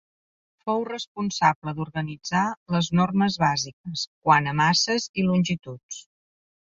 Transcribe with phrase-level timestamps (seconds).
[0.67, 2.45] Fou responsable d'organitzar
[2.77, 6.01] les normes bàsiques, quant a masses i longituds.